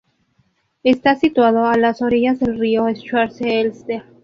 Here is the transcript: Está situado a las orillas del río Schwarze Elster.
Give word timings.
Está 0.81 1.13
situado 1.15 1.67
a 1.67 1.77
las 1.77 2.01
orillas 2.01 2.39
del 2.39 2.57
río 2.57 2.89
Schwarze 2.89 3.61
Elster. 3.61 4.03